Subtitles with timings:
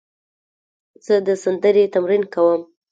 [1.05, 2.61] زه د سندرې تمرین کوم.